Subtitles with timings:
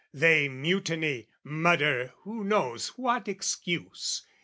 [0.15, 4.25] They mutiny, mutter who knows what excuse?